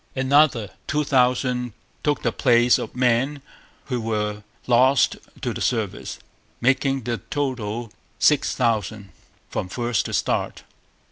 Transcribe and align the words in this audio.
Another 0.15 0.71
two 0.87 1.03
thousand 1.03 1.73
took 2.03 2.23
the 2.23 2.31
place 2.31 2.79
of 2.79 2.95
men 2.95 3.39
who 3.85 4.01
were 4.01 4.41
lost 4.65 5.15
to 5.43 5.53
the 5.53 5.61
service, 5.61 6.17
making 6.59 7.01
the 7.03 7.19
total 7.29 7.91
six 8.17 8.55
thousand, 8.55 9.11
from 9.51 9.69
first 9.69 10.07
to 10.07 10.31
last. 10.31 10.63